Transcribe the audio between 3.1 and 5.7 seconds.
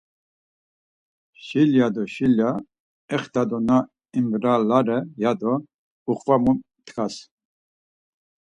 exta do na imbralare ya do